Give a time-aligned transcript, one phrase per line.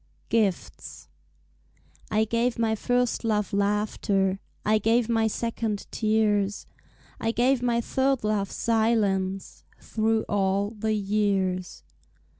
[0.29, 1.09] Gifts
[2.09, 6.65] I gave my first love laughter, I gave my second tears,
[7.19, 11.83] I gave my third love silence Through all the years.